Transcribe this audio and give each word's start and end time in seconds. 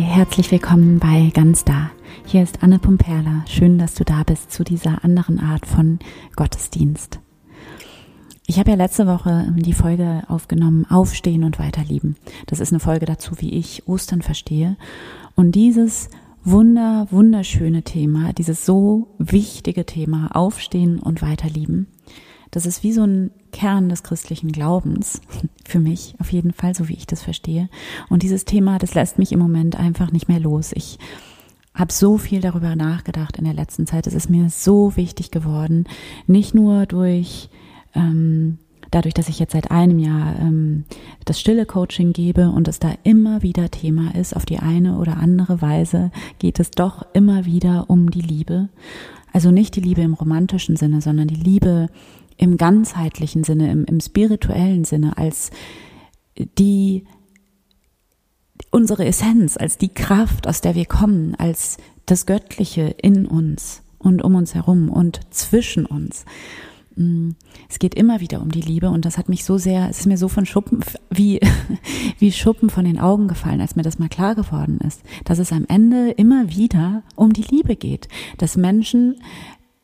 Hi, 0.00 0.06
herzlich 0.06 0.50
willkommen 0.50 0.98
bei 0.98 1.30
Ganz 1.34 1.62
Da. 1.62 1.90
Hier 2.24 2.42
ist 2.42 2.62
Anne 2.62 2.78
Pumperla. 2.78 3.44
Schön, 3.46 3.76
dass 3.76 3.92
du 3.92 4.02
da 4.02 4.22
bist 4.22 4.50
zu 4.50 4.64
dieser 4.64 5.04
anderen 5.04 5.38
Art 5.38 5.66
von 5.66 5.98
Gottesdienst. 6.36 7.20
Ich 8.46 8.58
habe 8.58 8.70
ja 8.70 8.76
letzte 8.76 9.06
Woche 9.06 9.52
die 9.58 9.74
Folge 9.74 10.22
aufgenommen, 10.28 10.86
Aufstehen 10.88 11.44
und 11.44 11.58
Weiterlieben. 11.58 12.16
Das 12.46 12.60
ist 12.60 12.72
eine 12.72 12.80
Folge 12.80 13.04
dazu, 13.04 13.32
wie 13.40 13.50
ich 13.50 13.86
Ostern 13.88 14.22
verstehe. 14.22 14.78
Und 15.34 15.52
dieses 15.54 16.08
wunder, 16.44 17.06
wunderschöne 17.10 17.82
Thema, 17.82 18.32
dieses 18.32 18.64
so 18.64 19.08
wichtige 19.18 19.84
Thema, 19.84 20.30
Aufstehen 20.34 20.98
und 20.98 21.20
Weiterlieben, 21.20 21.88
das 22.50 22.66
ist 22.66 22.82
wie 22.82 22.92
so 22.92 23.04
ein 23.04 23.30
Kern 23.52 23.88
des 23.88 24.02
christlichen 24.02 24.52
Glaubens, 24.52 25.20
für 25.64 25.80
mich 25.80 26.14
auf 26.18 26.32
jeden 26.32 26.52
Fall, 26.52 26.74
so 26.74 26.88
wie 26.88 26.94
ich 26.94 27.06
das 27.06 27.22
verstehe. 27.22 27.68
Und 28.08 28.22
dieses 28.22 28.44
Thema, 28.44 28.78
das 28.78 28.94
lässt 28.94 29.18
mich 29.18 29.32
im 29.32 29.38
Moment 29.38 29.76
einfach 29.76 30.10
nicht 30.12 30.28
mehr 30.28 30.40
los. 30.40 30.72
Ich 30.74 30.98
habe 31.74 31.92
so 31.92 32.18
viel 32.18 32.40
darüber 32.40 32.74
nachgedacht 32.74 33.36
in 33.36 33.44
der 33.44 33.54
letzten 33.54 33.86
Zeit. 33.86 34.06
Es 34.06 34.14
ist 34.14 34.28
mir 34.28 34.50
so 34.50 34.96
wichtig 34.96 35.30
geworden, 35.30 35.84
nicht 36.26 36.54
nur 36.54 36.86
durch 36.86 37.48
ähm, 37.94 38.58
dadurch, 38.90 39.14
dass 39.14 39.28
ich 39.28 39.38
jetzt 39.38 39.52
seit 39.52 39.70
einem 39.70 39.98
Jahr 39.98 40.36
ähm, 40.38 40.84
das 41.24 41.40
stille 41.40 41.66
Coaching 41.66 42.12
gebe 42.12 42.50
und 42.50 42.68
es 42.68 42.78
da 42.78 42.92
immer 43.04 43.42
wieder 43.42 43.70
Thema 43.70 44.14
ist, 44.14 44.34
auf 44.34 44.44
die 44.44 44.58
eine 44.58 44.98
oder 44.98 45.16
andere 45.16 45.62
Weise 45.62 46.10
geht 46.38 46.60
es 46.60 46.70
doch 46.70 47.06
immer 47.12 47.44
wieder 47.44 47.88
um 47.88 48.10
die 48.10 48.20
Liebe. 48.20 48.68
Also 49.32 49.50
nicht 49.50 49.76
die 49.76 49.80
Liebe 49.80 50.02
im 50.02 50.14
romantischen 50.14 50.76
Sinne, 50.76 51.00
sondern 51.00 51.28
die 51.28 51.36
Liebe 51.36 51.88
im 52.40 52.56
ganzheitlichen 52.56 53.44
Sinne, 53.44 53.70
im, 53.70 53.84
im 53.84 54.00
spirituellen 54.00 54.84
Sinne, 54.84 55.18
als 55.18 55.50
die 56.58 57.04
unsere 58.70 59.04
Essenz, 59.04 59.58
als 59.58 59.76
die 59.76 59.92
Kraft, 59.92 60.48
aus 60.48 60.62
der 60.62 60.74
wir 60.74 60.86
kommen, 60.86 61.34
als 61.34 61.76
das 62.06 62.24
Göttliche 62.24 62.94
in 63.02 63.26
uns 63.26 63.82
und 63.98 64.22
um 64.22 64.36
uns 64.36 64.54
herum 64.54 64.88
und 64.88 65.20
zwischen 65.30 65.84
uns. 65.84 66.24
Mm, 66.96 67.30
es 67.68 67.78
geht 67.78 67.94
immer 67.94 68.20
wieder 68.20 68.40
um 68.40 68.50
die 68.50 68.62
Liebe 68.62 68.88
und 68.88 69.04
das 69.04 69.18
hat 69.18 69.28
mich 69.28 69.44
so 69.44 69.58
sehr, 69.58 69.90
es 69.90 70.00
ist 70.00 70.06
mir 70.06 70.16
so 70.16 70.28
von 70.28 70.46
Schuppen, 70.46 70.80
wie, 71.10 71.40
wie 72.18 72.32
Schuppen 72.32 72.70
von 72.70 72.86
den 72.86 72.98
Augen 72.98 73.28
gefallen, 73.28 73.60
als 73.60 73.76
mir 73.76 73.82
das 73.82 73.98
mal 73.98 74.08
klar 74.08 74.34
geworden 74.34 74.78
ist, 74.86 75.02
dass 75.24 75.38
es 75.38 75.52
am 75.52 75.66
Ende 75.68 76.12
immer 76.12 76.48
wieder 76.48 77.02
um 77.16 77.34
die 77.34 77.44
Liebe 77.50 77.76
geht, 77.76 78.08
dass 78.38 78.56
Menschen 78.56 79.16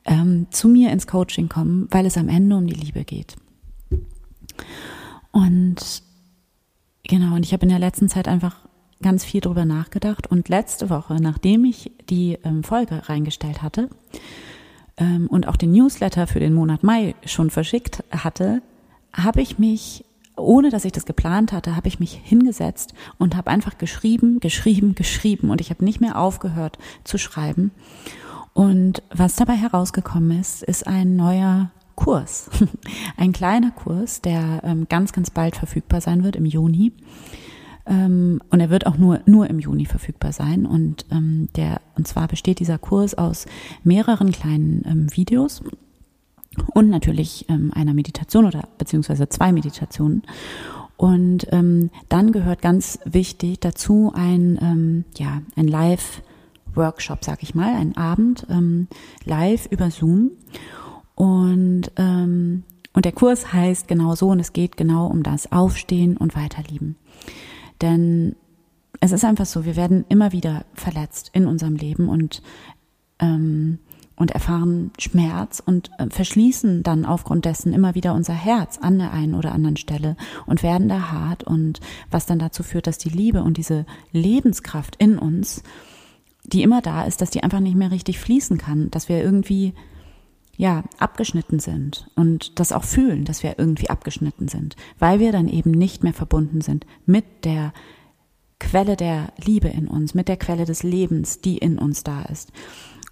ähm, 0.06 0.46
zu 0.50 0.68
mir 0.68 0.90
ins 0.90 1.06
Coaching 1.06 1.48
kommen, 1.48 1.88
weil 1.90 2.06
es 2.06 2.16
am 2.16 2.28
Ende 2.28 2.56
um 2.56 2.66
die 2.66 2.74
Liebe 2.74 3.04
geht. 3.04 3.36
Und 5.32 6.02
genau, 7.02 7.34
und 7.34 7.44
ich 7.44 7.52
habe 7.52 7.64
in 7.64 7.68
der 7.68 7.78
letzten 7.78 8.08
Zeit 8.08 8.28
einfach 8.28 8.56
ganz 9.02 9.24
viel 9.24 9.40
drüber 9.40 9.64
nachgedacht. 9.64 10.26
Und 10.28 10.48
letzte 10.48 10.88
Woche, 10.88 11.16
nachdem 11.20 11.64
ich 11.64 11.90
die 12.08 12.38
ähm, 12.44 12.62
Folge 12.62 13.08
reingestellt 13.08 13.62
hatte 13.62 13.90
ähm, 14.96 15.26
und 15.26 15.46
auch 15.48 15.56
den 15.56 15.72
Newsletter 15.72 16.26
für 16.26 16.40
den 16.40 16.54
Monat 16.54 16.82
Mai 16.82 17.14
schon 17.24 17.50
verschickt 17.50 18.02
hatte, 18.10 18.62
habe 19.12 19.42
ich 19.42 19.58
mich 19.58 20.04
ohne 20.38 20.68
dass 20.68 20.84
ich 20.84 20.92
das 20.92 21.06
geplant 21.06 21.50
hatte, 21.50 21.76
habe 21.76 21.88
ich 21.88 21.98
mich 21.98 22.20
hingesetzt 22.22 22.92
und 23.16 23.36
habe 23.36 23.50
einfach 23.50 23.78
geschrieben, 23.78 24.38
geschrieben, 24.38 24.94
geschrieben 24.94 25.48
und 25.48 25.62
ich 25.62 25.70
habe 25.70 25.82
nicht 25.82 26.02
mehr 26.02 26.18
aufgehört 26.18 26.76
zu 27.04 27.16
schreiben 27.16 27.70
und 28.56 29.02
was 29.10 29.36
dabei 29.36 29.52
herausgekommen 29.52 30.40
ist, 30.40 30.62
ist 30.62 30.86
ein 30.86 31.14
neuer 31.14 31.70
Kurs. 31.94 32.48
Ein 33.18 33.32
kleiner 33.32 33.70
Kurs, 33.70 34.22
der 34.22 34.62
ähm, 34.64 34.86
ganz, 34.88 35.12
ganz 35.12 35.28
bald 35.28 35.56
verfügbar 35.56 36.00
sein 36.00 36.24
wird 36.24 36.36
im 36.36 36.46
Juni. 36.46 36.92
Ähm, 37.84 38.40
und 38.48 38.60
er 38.60 38.70
wird 38.70 38.86
auch 38.86 38.96
nur, 38.96 39.20
nur 39.26 39.50
im 39.50 39.58
Juni 39.58 39.84
verfügbar 39.84 40.32
sein. 40.32 40.64
Und 40.64 41.04
ähm, 41.10 41.50
der, 41.56 41.82
und 41.96 42.08
zwar 42.08 42.28
besteht 42.28 42.58
dieser 42.58 42.78
Kurs 42.78 43.12
aus 43.12 43.44
mehreren 43.84 44.32
kleinen 44.32 45.08
Videos 45.14 45.62
und 46.72 46.88
natürlich 46.88 47.44
einer 47.50 47.92
Meditation 47.92 48.46
oder 48.46 48.68
beziehungsweise 48.78 49.28
zwei 49.28 49.52
Meditationen. 49.52 50.22
Und 50.96 51.46
ähm, 51.52 51.90
dann 52.08 52.32
gehört 52.32 52.62
ganz 52.62 52.98
wichtig 53.04 53.60
dazu 53.60 54.12
ein, 54.14 54.58
ähm, 54.62 55.04
ja, 55.18 55.42
ein 55.56 55.68
Live- 55.68 56.22
Workshop, 56.76 57.24
sag 57.24 57.42
ich 57.42 57.54
mal, 57.54 57.74
ein 57.74 57.96
Abend 57.96 58.46
ähm, 58.50 58.88
live 59.24 59.66
über 59.70 59.90
Zoom. 59.90 60.32
Und, 61.14 61.90
ähm, 61.96 62.64
und 62.92 63.04
der 63.04 63.12
Kurs 63.12 63.52
heißt 63.52 63.88
genau 63.88 64.14
so 64.14 64.28
und 64.28 64.40
es 64.40 64.52
geht 64.52 64.76
genau 64.76 65.06
um 65.06 65.22
das 65.22 65.50
Aufstehen 65.50 66.16
und 66.16 66.36
Weiterlieben. 66.36 66.96
Denn 67.80 68.36
es 69.00 69.12
ist 69.12 69.24
einfach 69.24 69.46
so, 69.46 69.64
wir 69.64 69.76
werden 69.76 70.04
immer 70.08 70.32
wieder 70.32 70.64
verletzt 70.74 71.30
in 71.32 71.46
unserem 71.46 71.76
Leben 71.76 72.08
und, 72.08 72.42
ähm, 73.18 73.78
und 74.16 74.30
erfahren 74.30 74.90
Schmerz 74.98 75.62
und 75.64 75.90
äh, 75.98 76.06
verschließen 76.08 76.82
dann 76.82 77.04
aufgrund 77.04 77.44
dessen 77.44 77.72
immer 77.72 77.94
wieder 77.94 78.14
unser 78.14 78.32
Herz 78.32 78.78
an 78.78 78.98
der 78.98 79.12
einen 79.12 79.34
oder 79.34 79.52
anderen 79.52 79.76
Stelle 79.76 80.16
und 80.46 80.62
werden 80.62 80.88
da 80.88 81.10
hart 81.10 81.44
und 81.44 81.80
was 82.10 82.26
dann 82.26 82.38
dazu 82.38 82.62
führt, 82.62 82.86
dass 82.86 82.98
die 82.98 83.10
Liebe 83.10 83.42
und 83.42 83.58
diese 83.58 83.84
Lebenskraft 84.12 84.96
in 84.96 85.18
uns 85.18 85.62
die 86.52 86.62
immer 86.62 86.80
da 86.80 87.04
ist, 87.04 87.20
dass 87.20 87.30
die 87.30 87.42
einfach 87.42 87.60
nicht 87.60 87.76
mehr 87.76 87.90
richtig 87.90 88.18
fließen 88.18 88.58
kann, 88.58 88.90
dass 88.90 89.08
wir 89.08 89.22
irgendwie 89.22 89.74
ja, 90.56 90.84
abgeschnitten 90.98 91.58
sind 91.58 92.08
und 92.14 92.58
das 92.58 92.72
auch 92.72 92.84
fühlen, 92.84 93.24
dass 93.24 93.42
wir 93.42 93.58
irgendwie 93.58 93.90
abgeschnitten 93.90 94.48
sind, 94.48 94.74
weil 94.98 95.20
wir 95.20 95.32
dann 95.32 95.48
eben 95.48 95.70
nicht 95.70 96.02
mehr 96.02 96.14
verbunden 96.14 96.60
sind 96.62 96.86
mit 97.04 97.44
der 97.44 97.72
Quelle 98.58 98.96
der 98.96 99.32
Liebe 99.44 99.68
in 99.68 99.86
uns, 99.86 100.14
mit 100.14 100.28
der 100.28 100.38
Quelle 100.38 100.64
des 100.64 100.82
Lebens, 100.82 101.42
die 101.42 101.58
in 101.58 101.78
uns 101.78 102.04
da 102.04 102.22
ist 102.22 102.52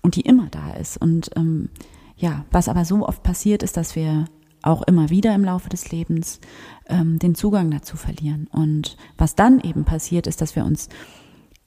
und 0.01 0.17
die 0.17 0.23
immer 0.23 0.49
da 0.51 0.73
ist. 0.73 0.97
Und 0.97 1.31
ähm, 1.37 1.69
ja, 2.17 2.47
was 2.51 2.69
aber 2.69 2.87
so 2.87 3.07
oft 3.07 3.23
passiert, 3.23 3.63
ist, 3.63 3.77
dass 3.77 3.95
wir 3.95 4.25
auch 4.63 4.83
immer 4.83 5.11
wieder 5.11 5.35
im 5.35 5.45
Laufe 5.45 5.69
des 5.69 5.91
Lebens 5.91 6.41
ähm, 6.89 7.19
den 7.19 7.35
Zugang 7.35 7.71
dazu 7.71 7.99
verlieren. 7.99 8.49
Und 8.51 8.97
was 9.19 9.35
dann 9.35 9.61
eben 9.61 9.85
passiert, 9.85 10.27
ist, 10.27 10.41
dass 10.41 10.57
wir 10.57 10.65
uns 10.65 10.89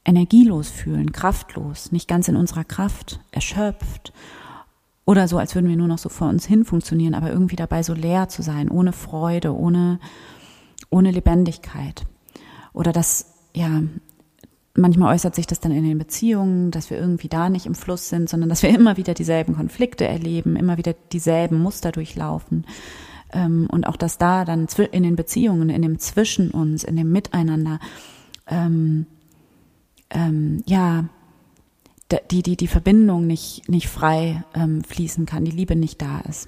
energielos 0.08 0.70
fühlen, 0.70 1.12
kraftlos, 1.12 1.92
nicht 1.92 2.08
ganz 2.08 2.28
in 2.30 2.38
unserer 2.38 2.64
Kraft, 2.64 3.20
erschöpft 3.32 4.14
oder 5.06 5.28
so, 5.28 5.38
als 5.38 5.54
würden 5.54 5.70
wir 5.70 5.76
nur 5.76 5.88
noch 5.88 5.98
so 5.98 6.10
vor 6.10 6.30
uns 6.30 6.46
hin 6.46 6.66
funktionieren, 6.66 7.14
aber 7.14 7.30
irgendwie 7.30 7.58
dabei 7.58 7.84
so 7.84 7.94
leer 7.94 8.30
zu 8.30 8.42
sein, 8.42 8.70
ohne 8.70 8.94
Freude, 8.94 9.54
ohne, 9.56 10.00
ohne 10.90 11.12
Lebendigkeit. 11.12 12.06
Oder 12.72 12.94
das, 12.94 13.34
ja, 13.54 13.84
manchmal 14.76 15.14
äußert 15.14 15.36
sich 15.36 15.46
das 15.46 15.60
dann 15.60 15.74
in 15.74 15.84
den 15.84 15.98
Beziehungen, 15.98 16.72
dass 16.72 16.90
wir 16.90 16.98
irgendwie 16.98 17.28
da 17.28 17.50
nicht 17.50 17.66
im 17.66 17.76
Fluss 17.76 18.08
sind, 18.08 18.30
sondern 18.30 18.48
dass 18.48 18.64
wir 18.64 18.70
immer 18.70 18.96
wieder 18.96 19.14
dieselben 19.14 19.56
Konflikte 19.56 20.08
erleben, 20.08 20.56
immer 20.56 20.78
wieder 20.78 20.94
dieselben 21.12 21.60
Muster 21.60 21.92
durchlaufen. 21.92 22.66
Ähm, 23.34 23.68
und 23.70 23.88
auch, 23.88 23.98
dass 23.98 24.18
da 24.18 24.46
dann 24.46 24.68
in 24.92 25.04
den 25.04 25.18
Beziehungen, 25.18 25.70
in 25.70 25.82
dem 25.82 26.00
Zwischen 26.00 26.52
uns, 26.52 26.86
in 26.86 26.96
dem 26.96 27.12
Miteinander, 27.12 27.80
ähm, 30.10 30.64
ja, 30.66 31.06
die, 32.32 32.42
die, 32.42 32.56
die 32.56 32.68
Verbindung 32.68 33.28
nicht, 33.28 33.68
nicht 33.70 33.88
frei 33.88 34.44
ähm, 34.54 34.84
fließen 34.84 35.26
kann, 35.26 35.46
die 35.46 35.52
Liebe 35.52 35.76
nicht 35.76 36.02
da 36.02 36.20
ist. 36.22 36.48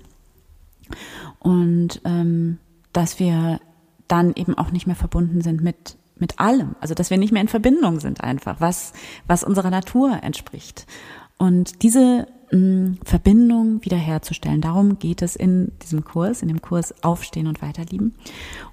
Und 1.39 2.01
ähm, 2.05 2.57
dass 2.93 3.19
wir 3.19 3.59
dann 4.07 4.33
eben 4.35 4.57
auch 4.57 4.71
nicht 4.71 4.87
mehr 4.87 4.95
verbunden 4.95 5.41
sind 5.41 5.61
mit, 5.61 5.97
mit 6.15 6.39
allem. 6.39 6.75
Also 6.79 6.93
dass 6.93 7.09
wir 7.09 7.17
nicht 7.17 7.31
mehr 7.31 7.41
in 7.41 7.47
Verbindung 7.47 7.99
sind 7.99 8.21
einfach, 8.21 8.59
was, 8.59 8.93
was 9.27 9.43
unserer 9.43 9.69
Natur 9.69 10.23
entspricht. 10.23 10.87
Und 11.37 11.83
diese 11.83 12.27
Verbindung 13.03 13.85
wiederherzustellen. 13.85 14.61
Darum 14.61 14.97
geht 14.97 15.21
es 15.21 15.35
in 15.35 15.71
diesem 15.83 16.03
Kurs, 16.03 16.41
in 16.41 16.47
dem 16.47 16.61
Kurs 16.61 16.95
Aufstehen 17.03 17.45
und 17.45 17.61
Weiterlieben. 17.61 18.15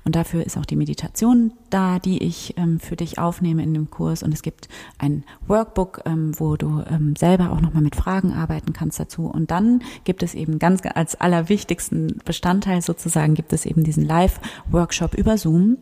Und 0.04 0.16
dafür 0.16 0.46
ist 0.46 0.56
auch 0.56 0.64
die 0.64 0.76
Meditation 0.76 1.52
da, 1.68 1.98
die 1.98 2.22
ich 2.22 2.54
ähm, 2.56 2.80
für 2.80 2.96
dich 2.96 3.18
aufnehme 3.18 3.62
in 3.62 3.74
dem 3.74 3.90
Kurs. 3.90 4.22
Und 4.22 4.32
es 4.32 4.40
gibt 4.40 4.68
ein 4.98 5.24
Workbook, 5.46 6.02
ähm, 6.06 6.32
wo 6.38 6.56
du 6.56 6.82
ähm, 6.90 7.16
selber 7.16 7.52
auch 7.52 7.60
nochmal 7.60 7.82
mit 7.82 7.96
Fragen 7.96 8.32
arbeiten 8.32 8.72
kannst 8.72 8.98
dazu. 8.98 9.26
Und 9.26 9.50
dann 9.50 9.82
gibt 10.04 10.22
es 10.22 10.34
eben 10.34 10.58
ganz 10.58 10.80
als 10.94 11.14
allerwichtigsten 11.20 12.20
Bestandteil 12.24 12.80
sozusagen, 12.80 13.34
gibt 13.34 13.52
es 13.52 13.66
eben 13.66 13.84
diesen 13.84 14.06
Live-Workshop 14.06 15.14
über 15.14 15.36
Zoom, 15.36 15.76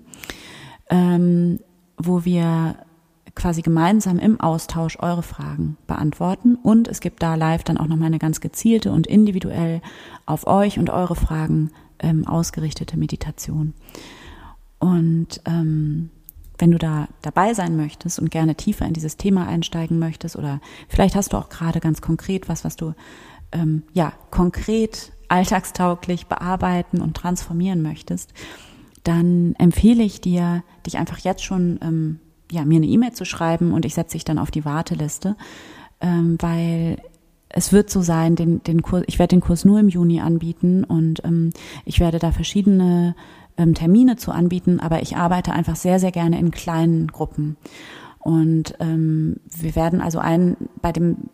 ähm, 0.90 1.60
wo 1.96 2.24
wir 2.24 2.74
quasi 3.34 3.62
gemeinsam 3.62 4.18
im 4.18 4.40
Austausch 4.40 4.98
eure 5.00 5.22
Fragen 5.22 5.76
beantworten. 5.86 6.56
Und 6.56 6.88
es 6.88 7.00
gibt 7.00 7.22
da 7.22 7.34
live 7.34 7.64
dann 7.64 7.78
auch 7.78 7.86
nochmal 7.86 8.06
eine 8.06 8.18
ganz 8.18 8.40
gezielte 8.40 8.92
und 8.92 9.06
individuell 9.06 9.80
auf 10.26 10.46
euch 10.46 10.78
und 10.78 10.90
eure 10.90 11.16
Fragen 11.16 11.70
ähm, 11.98 12.26
ausgerichtete 12.26 12.96
Meditation. 12.96 13.74
Und 14.78 15.40
ähm, 15.46 16.10
wenn 16.58 16.70
du 16.70 16.78
da 16.78 17.08
dabei 17.22 17.54
sein 17.54 17.76
möchtest 17.76 18.18
und 18.18 18.30
gerne 18.30 18.54
tiefer 18.54 18.86
in 18.86 18.92
dieses 18.92 19.16
Thema 19.16 19.46
einsteigen 19.46 19.98
möchtest 19.98 20.36
oder 20.36 20.60
vielleicht 20.88 21.16
hast 21.16 21.32
du 21.32 21.36
auch 21.36 21.48
gerade 21.48 21.80
ganz 21.80 22.00
konkret 22.00 22.48
was, 22.48 22.64
was 22.64 22.76
du 22.76 22.94
ähm, 23.52 23.82
ja 23.92 24.12
konkret 24.30 25.12
alltagstauglich 25.28 26.26
bearbeiten 26.26 27.00
und 27.00 27.16
transformieren 27.16 27.82
möchtest, 27.82 28.32
dann 29.02 29.54
empfehle 29.58 30.02
ich 30.02 30.20
dir, 30.20 30.62
dich 30.86 30.98
einfach 30.98 31.18
jetzt 31.18 31.42
schon 31.42 31.78
ähm, 31.82 32.20
ja, 32.54 32.64
mir 32.64 32.76
eine 32.76 32.86
E-Mail 32.86 33.12
zu 33.12 33.24
schreiben 33.24 33.72
und 33.72 33.84
ich 33.84 33.94
setze 33.94 34.12
dich 34.12 34.24
dann 34.24 34.38
auf 34.38 34.50
die 34.50 34.64
Warteliste, 34.64 35.36
ähm, 36.00 36.36
weil 36.40 36.98
es 37.48 37.72
wird 37.72 37.90
so 37.90 38.00
sein, 38.00 38.36
den, 38.36 38.62
den 38.62 38.82
Kurs, 38.82 39.04
ich 39.06 39.18
werde 39.18 39.36
den 39.36 39.40
Kurs 39.40 39.64
nur 39.64 39.78
im 39.78 39.88
Juni 39.88 40.20
anbieten 40.20 40.84
und 40.84 41.24
ähm, 41.24 41.50
ich 41.84 42.00
werde 42.00 42.18
da 42.18 42.32
verschiedene 42.32 43.14
ähm, 43.56 43.74
Termine 43.74 44.16
zu 44.16 44.32
anbieten, 44.32 44.80
aber 44.80 45.02
ich 45.02 45.16
arbeite 45.16 45.52
einfach 45.52 45.76
sehr, 45.76 46.00
sehr 46.00 46.12
gerne 46.12 46.38
in 46.38 46.50
kleinen 46.50 47.08
Gruppen. 47.08 47.56
Und 48.18 48.74
ähm, 48.80 49.36
wir 49.46 49.76
werden 49.76 50.00
also 50.00 50.18
einen 50.18 50.56
bei 50.80 50.92
dem 50.92 51.28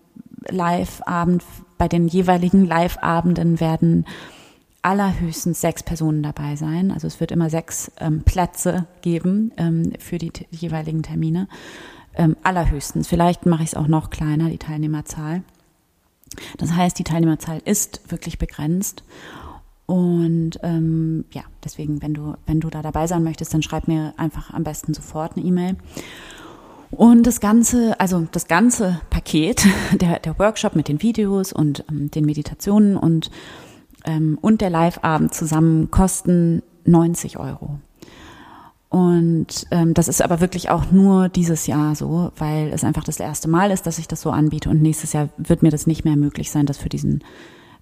Live-Abend, 0.48 1.44
bei 1.78 1.88
den 1.88 2.08
jeweiligen 2.08 2.66
Live-Abenden 2.66 3.60
werden 3.60 4.04
allerhöchstens 4.82 5.60
sechs 5.60 5.82
Personen 5.82 6.22
dabei 6.22 6.56
sein. 6.56 6.90
Also 6.90 7.06
es 7.06 7.20
wird 7.20 7.32
immer 7.32 7.50
sechs 7.50 7.92
ähm, 7.98 8.22
Plätze 8.22 8.86
geben 9.02 9.52
ähm, 9.56 9.92
für 9.98 10.18
die 10.18 10.32
jeweiligen 10.50 11.02
Termine. 11.02 11.48
Ähm, 12.14 12.36
allerhöchstens. 12.42 13.06
Vielleicht 13.06 13.46
mache 13.46 13.62
ich 13.62 13.70
es 13.70 13.74
auch 13.74 13.88
noch 13.88 14.10
kleiner, 14.10 14.48
die 14.48 14.58
Teilnehmerzahl. 14.58 15.42
Das 16.58 16.72
heißt, 16.72 16.98
die 16.98 17.04
Teilnehmerzahl 17.04 17.60
ist 17.64 18.10
wirklich 18.10 18.38
begrenzt. 18.38 19.04
Und 19.86 20.52
ähm, 20.62 21.24
ja, 21.32 21.42
deswegen, 21.64 22.00
wenn 22.00 22.14
du, 22.14 22.34
wenn 22.46 22.60
du 22.60 22.70
da 22.70 22.80
dabei 22.80 23.06
sein 23.06 23.24
möchtest, 23.24 23.52
dann 23.52 23.62
schreib 23.62 23.88
mir 23.88 24.14
einfach 24.16 24.52
am 24.52 24.64
besten 24.64 24.94
sofort 24.94 25.36
eine 25.36 25.44
E-Mail. 25.44 25.76
Und 26.90 27.26
das 27.26 27.40
ganze, 27.40 27.98
also 28.00 28.26
das 28.32 28.48
ganze 28.48 29.00
Paket, 29.10 29.66
der, 29.92 30.20
der 30.20 30.38
Workshop 30.38 30.74
mit 30.74 30.88
den 30.88 31.02
Videos 31.02 31.52
und 31.52 31.84
ähm, 31.88 32.10
den 32.10 32.24
Meditationen 32.24 32.96
und, 32.96 33.30
ähm, 34.04 34.38
und 34.40 34.60
der 34.60 34.70
Live-Abend 34.70 35.34
zusammen 35.34 35.90
kosten 35.90 36.62
90 36.84 37.38
Euro. 37.38 37.78
Und 38.90 39.66
ähm, 39.70 39.94
das 39.94 40.08
ist 40.08 40.20
aber 40.20 40.40
wirklich 40.40 40.68
auch 40.68 40.90
nur 40.90 41.28
dieses 41.28 41.68
Jahr 41.68 41.94
so, 41.94 42.32
weil 42.36 42.72
es 42.72 42.82
einfach 42.82 43.04
das 43.04 43.20
erste 43.20 43.48
Mal 43.48 43.70
ist, 43.70 43.86
dass 43.86 44.00
ich 44.00 44.08
das 44.08 44.20
so 44.20 44.30
anbiete. 44.30 44.68
Und 44.68 44.82
nächstes 44.82 45.12
Jahr 45.12 45.28
wird 45.36 45.62
mir 45.62 45.70
das 45.70 45.86
nicht 45.86 46.04
mehr 46.04 46.16
möglich 46.16 46.50
sein, 46.50 46.66
das 46.66 46.78
für 46.78 46.88
diesen 46.88 47.22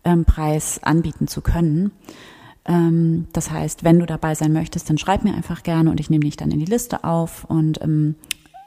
ähm, 0.05 0.26
Preis 0.26 0.81
anbieten 0.82 1.26
zu 1.26 1.41
können. 1.41 1.93
Ähm, 2.67 3.26
das 3.32 3.50
heißt, 3.50 3.85
wenn 3.85 3.99
du 3.99 4.05
dabei 4.05 4.35
sein 4.35 4.53
möchtest, 4.53 4.91
dann 4.91 4.99
schreib 4.99 5.25
mir 5.25 5.35
einfach 5.35 5.62
gerne 5.62 5.91
und 5.91 5.99
ich 5.99 6.11
nehme 6.11 6.26
dich 6.26 6.37
dann 6.37 6.50
in 6.50 6.61
die 6.61 6.67
Liste 6.67 7.03
auf. 7.05 7.44
Und 7.44 7.81
ähm, 7.81 8.15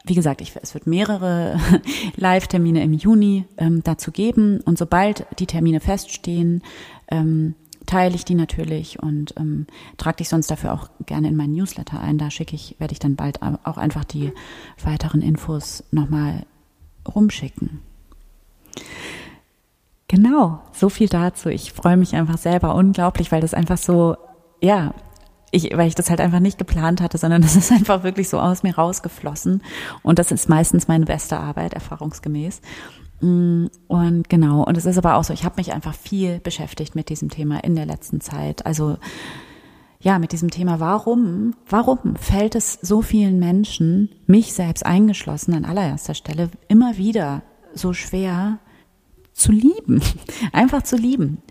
wie 0.05 0.15
gesagt, 0.15 0.41
ich, 0.41 0.55
es 0.61 0.73
wird 0.73 0.87
mehrere 0.87 1.59
Live-Termine 2.15 2.83
im 2.83 2.93
Juni 2.93 3.45
ähm, 3.57 3.83
dazu 3.83 4.11
geben. 4.11 4.61
Und 4.61 4.77
sobald 4.77 5.25
die 5.39 5.45
Termine 5.45 5.79
feststehen, 5.79 6.63
ähm, 7.09 7.55
teile 7.85 8.15
ich 8.15 8.25
die 8.25 8.35
natürlich 8.35 9.01
und 9.01 9.33
ähm, 9.37 9.67
trage 9.97 10.17
dich 10.17 10.29
sonst 10.29 10.49
dafür 10.49 10.73
auch 10.73 10.89
gerne 11.05 11.27
in 11.27 11.35
meinen 11.35 11.53
Newsletter 11.53 11.99
ein. 11.99 12.17
Da 12.17 12.31
schicke 12.31 12.55
ich, 12.55 12.75
werde 12.79 12.93
ich 12.93 12.99
dann 12.99 13.15
bald 13.15 13.41
auch 13.41 13.77
einfach 13.77 14.05
die 14.05 14.31
weiteren 14.83 15.21
Infos 15.21 15.83
nochmal 15.91 16.45
rumschicken. 17.13 17.81
Genau, 20.07 20.61
so 20.73 20.89
viel 20.89 21.07
dazu. 21.07 21.49
Ich 21.49 21.73
freue 21.73 21.97
mich 21.97 22.15
einfach 22.15 22.37
selber 22.37 22.75
unglaublich, 22.75 23.31
weil 23.31 23.41
das 23.41 23.53
einfach 23.53 23.77
so, 23.77 24.17
ja, 24.61 24.93
ich, 25.51 25.75
weil 25.75 25.87
ich 25.87 25.95
das 25.95 26.09
halt 26.09 26.21
einfach 26.21 26.39
nicht 26.39 26.57
geplant 26.57 27.01
hatte, 27.01 27.17
sondern 27.17 27.41
das 27.43 27.55
ist 27.55 27.71
einfach 27.71 28.03
wirklich 28.03 28.29
so 28.29 28.39
aus 28.39 28.63
mir 28.63 28.75
rausgeflossen. 28.75 29.61
Und 30.01 30.19
das 30.19 30.31
ist 30.31 30.49
meistens 30.49 30.87
meine 30.87 31.05
beste 31.05 31.37
Arbeit, 31.37 31.73
erfahrungsgemäß. 31.73 32.61
Mm, 33.21 33.67
und 33.87 34.29
genau, 34.29 34.63
und 34.63 34.77
es 34.77 34.85
ist 34.85 34.97
aber 34.97 35.15
auch 35.15 35.23
so, 35.23 35.33
ich 35.33 35.43
habe 35.43 35.55
mich 35.57 35.73
einfach 35.73 35.93
viel 35.93 36.39
beschäftigt 36.39 36.95
mit 36.95 37.09
diesem 37.09 37.29
Thema 37.29 37.63
in 37.63 37.75
der 37.75 37.85
letzten 37.85 38.21
Zeit. 38.21 38.65
Also 38.65 38.97
ja, 39.99 40.17
mit 40.17 40.31
diesem 40.31 40.49
Thema, 40.49 40.79
warum, 40.79 41.53
warum 41.69 42.15
fällt 42.15 42.55
es 42.55 42.79
so 42.81 43.03
vielen 43.03 43.37
Menschen, 43.37 44.09
mich 44.25 44.53
selbst 44.53 44.83
eingeschlossen 44.83 45.53
an 45.53 45.65
allererster 45.65 46.15
Stelle, 46.15 46.49
immer 46.67 46.97
wieder 46.97 47.43
so 47.75 47.93
schwer 47.93 48.57
zu 49.33 49.51
lieben, 49.51 50.01
einfach 50.53 50.81
zu 50.81 50.95
lieben. 50.95 51.43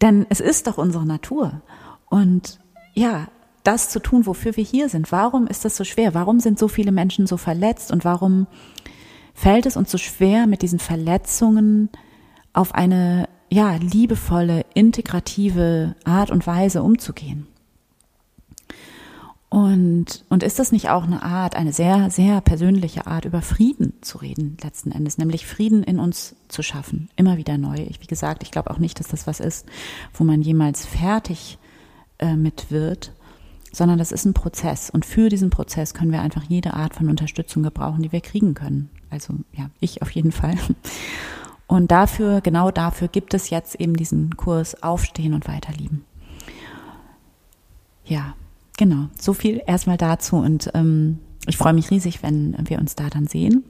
Denn 0.00 0.26
es 0.28 0.40
ist 0.40 0.68
doch 0.68 0.78
unsere 0.78 1.06
Natur. 1.06 1.62
Und 2.08 2.60
ja, 2.96 3.28
das 3.62 3.90
zu 3.90 4.00
tun, 4.00 4.26
wofür 4.26 4.56
wir 4.56 4.64
hier 4.64 4.88
sind. 4.88 5.12
Warum 5.12 5.46
ist 5.46 5.64
das 5.64 5.76
so 5.76 5.84
schwer? 5.84 6.14
Warum 6.14 6.40
sind 6.40 6.58
so 6.58 6.68
viele 6.68 6.92
Menschen 6.92 7.26
so 7.26 7.36
verletzt 7.36 7.92
und 7.92 8.04
warum 8.04 8.46
fällt 9.34 9.66
es 9.66 9.76
uns 9.76 9.90
so 9.90 9.98
schwer, 9.98 10.46
mit 10.46 10.62
diesen 10.62 10.78
Verletzungen 10.78 11.90
auf 12.52 12.74
eine 12.74 13.28
ja, 13.50 13.76
liebevolle, 13.76 14.64
integrative 14.74 15.94
Art 16.04 16.30
und 16.30 16.46
Weise 16.46 16.82
umzugehen. 16.82 17.46
Und, 19.48 20.24
und 20.28 20.42
ist 20.42 20.58
das 20.58 20.72
nicht 20.72 20.90
auch 20.90 21.04
eine 21.04 21.22
Art, 21.22 21.54
eine 21.54 21.72
sehr, 21.72 22.10
sehr 22.10 22.40
persönliche 22.40 23.06
Art, 23.06 23.24
über 23.24 23.42
Frieden 23.42 23.92
zu 24.00 24.18
reden, 24.18 24.56
letzten 24.62 24.90
Endes, 24.90 25.18
nämlich 25.18 25.46
Frieden 25.46 25.84
in 25.84 26.00
uns 26.00 26.34
zu 26.48 26.62
schaffen, 26.62 27.08
immer 27.14 27.36
wieder 27.36 27.56
neu. 27.56 27.76
Ich, 27.88 28.00
wie 28.00 28.06
gesagt, 28.06 28.42
ich 28.42 28.50
glaube 28.50 28.70
auch 28.70 28.78
nicht, 28.78 28.98
dass 28.98 29.08
das 29.08 29.26
was 29.26 29.38
ist, 29.38 29.66
wo 30.12 30.24
man 30.24 30.42
jemals 30.42 30.84
fertig 30.84 31.58
äh, 32.18 32.36
mit 32.36 32.70
wird, 32.70 33.12
sondern 33.72 33.98
das 33.98 34.12
ist 34.12 34.24
ein 34.24 34.34
Prozess. 34.34 34.90
Und 34.90 35.04
für 35.04 35.28
diesen 35.28 35.50
Prozess 35.50 35.94
können 35.94 36.12
wir 36.12 36.22
einfach 36.22 36.44
jede 36.44 36.74
Art 36.74 36.94
von 36.94 37.08
Unterstützung 37.08 37.62
gebrauchen, 37.62 38.02
die 38.02 38.12
wir 38.12 38.20
kriegen 38.20 38.54
können. 38.54 38.90
Also 39.10 39.34
ja, 39.52 39.70
ich 39.80 40.02
auf 40.02 40.10
jeden 40.10 40.32
Fall. 40.32 40.56
Und 41.66 41.90
dafür, 41.90 42.40
genau 42.40 42.70
dafür 42.70 43.08
gibt 43.08 43.34
es 43.34 43.50
jetzt 43.50 43.74
eben 43.80 43.94
diesen 43.94 44.36
Kurs 44.36 44.82
Aufstehen 44.82 45.34
und 45.34 45.48
Weiterlieben. 45.48 46.04
Ja, 48.04 48.34
genau. 48.76 49.08
So 49.18 49.34
viel 49.34 49.60
erstmal 49.66 49.96
dazu 49.96 50.36
und 50.36 50.70
ähm, 50.74 51.18
ich 51.46 51.56
freue 51.56 51.72
mich 51.72 51.90
riesig, 51.90 52.22
wenn 52.22 52.56
wir 52.68 52.78
uns 52.78 52.94
da 52.94 53.08
dann 53.08 53.26
sehen. 53.26 53.64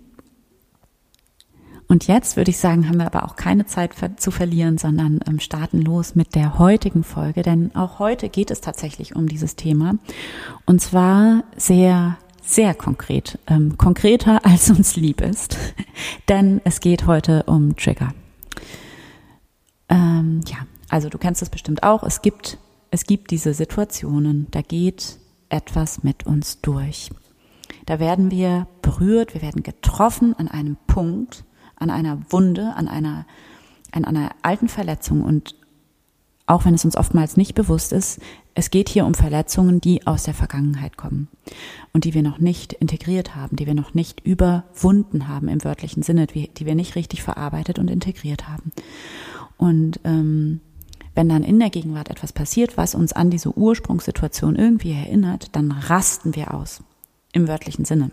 Und 1.88 2.08
jetzt 2.08 2.36
würde 2.36 2.50
ich 2.50 2.58
sagen, 2.58 2.88
haben 2.88 2.98
wir 2.98 3.06
aber 3.06 3.24
auch 3.24 3.36
keine 3.36 3.66
Zeit 3.66 3.94
zu 4.16 4.30
verlieren, 4.30 4.76
sondern 4.76 5.20
ähm, 5.26 5.38
starten 5.38 5.82
los 5.82 6.14
mit 6.14 6.34
der 6.34 6.58
heutigen 6.58 7.04
Folge, 7.04 7.42
denn 7.42 7.74
auch 7.76 7.98
heute 7.98 8.28
geht 8.28 8.50
es 8.50 8.60
tatsächlich 8.60 9.14
um 9.14 9.28
dieses 9.28 9.54
Thema 9.56 9.96
und 10.64 10.80
zwar 10.80 11.44
sehr 11.56 12.18
sehr 12.46 12.74
konkret, 12.74 13.38
ähm, 13.48 13.76
konkreter 13.76 14.44
als 14.46 14.70
uns 14.70 14.96
lieb 14.96 15.20
ist, 15.20 15.58
denn 16.28 16.60
es 16.64 16.80
geht 16.80 17.06
heute 17.06 17.42
um 17.44 17.76
Trigger. 17.76 18.14
Ähm, 19.88 20.40
ja, 20.46 20.58
also 20.88 21.08
du 21.08 21.18
kennst 21.18 21.42
es 21.42 21.50
bestimmt 21.50 21.82
auch. 21.82 22.02
Es 22.04 22.22
gibt, 22.22 22.58
es 22.90 23.04
gibt 23.04 23.30
diese 23.30 23.52
Situationen, 23.52 24.46
da 24.52 24.62
geht 24.62 25.18
etwas 25.48 26.02
mit 26.02 26.26
uns 26.26 26.60
durch. 26.60 27.10
Da 27.84 28.00
werden 28.00 28.30
wir 28.30 28.66
berührt, 28.82 29.34
wir 29.34 29.42
werden 29.42 29.62
getroffen 29.62 30.34
an 30.38 30.48
einem 30.48 30.76
Punkt, 30.86 31.44
an 31.76 31.90
einer 31.90 32.20
Wunde, 32.30 32.74
an 32.74 32.88
einer, 32.88 33.26
an 33.92 34.04
einer 34.04 34.30
alten 34.42 34.68
Verletzung 34.68 35.22
und 35.22 35.54
auch 36.46 36.64
wenn 36.64 36.74
es 36.74 36.84
uns 36.84 36.96
oftmals 36.96 37.36
nicht 37.36 37.54
bewusst 37.54 37.92
ist, 37.92 38.20
es 38.54 38.70
geht 38.70 38.88
hier 38.88 39.04
um 39.04 39.14
Verletzungen, 39.14 39.80
die 39.80 40.06
aus 40.06 40.22
der 40.22 40.32
Vergangenheit 40.32 40.96
kommen 40.96 41.28
und 41.92 42.04
die 42.04 42.14
wir 42.14 42.22
noch 42.22 42.38
nicht 42.38 42.72
integriert 42.72 43.34
haben, 43.34 43.56
die 43.56 43.66
wir 43.66 43.74
noch 43.74 43.94
nicht 43.94 44.20
überwunden 44.24 45.28
haben 45.28 45.48
im 45.48 45.62
wörtlichen 45.64 46.02
Sinne, 46.02 46.26
die, 46.26 46.48
wir 46.58 46.74
nicht 46.74 46.94
richtig 46.94 47.22
verarbeitet 47.22 47.78
und 47.78 47.90
integriert 47.90 48.48
haben. 48.48 48.72
Und 49.58 50.00
ähm, 50.04 50.60
wenn 51.14 51.28
dann 51.28 51.42
in 51.42 51.58
der 51.58 51.70
Gegenwart 51.70 52.10
etwas 52.10 52.32
passiert, 52.32 52.76
was 52.76 52.94
uns 52.94 53.12
an 53.12 53.30
diese 53.30 53.56
Ursprungssituation 53.56 54.54
irgendwie 54.54 54.92
erinnert, 54.92 55.54
dann 55.56 55.72
rasten 55.72 56.36
wir 56.36 56.54
aus 56.54 56.82
im 57.32 57.48
wörtlichen 57.48 57.84
Sinne. 57.84 58.10